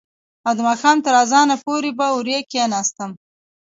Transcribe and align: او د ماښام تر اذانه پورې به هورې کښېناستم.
او 0.47 0.53
د 0.57 0.59
ماښام 0.67 0.97
تر 1.05 1.13
اذانه 1.23 1.55
پورې 1.65 1.89
به 1.97 2.05
هورې 2.13 2.37
کښېناستم. 2.49 3.11